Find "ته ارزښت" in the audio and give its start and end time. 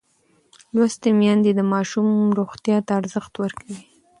2.85-3.33